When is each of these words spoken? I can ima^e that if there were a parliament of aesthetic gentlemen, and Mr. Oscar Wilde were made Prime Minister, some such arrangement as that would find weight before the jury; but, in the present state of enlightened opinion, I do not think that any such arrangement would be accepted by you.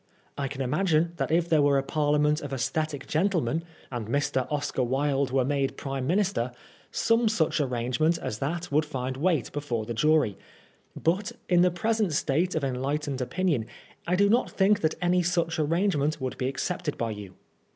I 0.35 0.47
can 0.47 0.67
ima^e 0.67 1.15
that 1.17 1.29
if 1.29 1.47
there 1.47 1.61
were 1.61 1.77
a 1.77 1.83
parliament 1.83 2.41
of 2.41 2.51
aesthetic 2.51 3.05
gentlemen, 3.05 3.61
and 3.91 4.07
Mr. 4.07 4.51
Oscar 4.51 4.81
Wilde 4.83 5.29
were 5.29 5.45
made 5.45 5.77
Prime 5.77 6.07
Minister, 6.07 6.53
some 6.89 7.29
such 7.29 7.61
arrangement 7.61 8.17
as 8.17 8.39
that 8.39 8.71
would 8.71 8.83
find 8.83 9.15
weight 9.15 9.51
before 9.51 9.85
the 9.85 9.93
jury; 9.93 10.39
but, 10.95 11.33
in 11.47 11.61
the 11.61 11.69
present 11.69 12.13
state 12.13 12.55
of 12.55 12.63
enlightened 12.63 13.21
opinion, 13.21 13.67
I 14.07 14.15
do 14.15 14.27
not 14.27 14.49
think 14.49 14.81
that 14.81 14.95
any 15.03 15.21
such 15.21 15.59
arrangement 15.59 16.19
would 16.19 16.35
be 16.35 16.47
accepted 16.47 16.97
by 16.97 17.11
you. 17.11 17.35